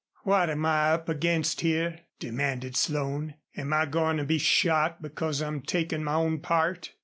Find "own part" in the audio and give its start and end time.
6.15-6.93